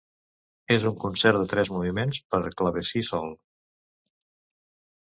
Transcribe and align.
És 0.75 0.85
un 0.91 0.95
concert 1.03 1.39
de 1.43 1.51
tres 1.51 1.71
moviments 1.77 2.23
per 2.37 2.41
clavecí 2.65 3.07
sol. 3.13 3.39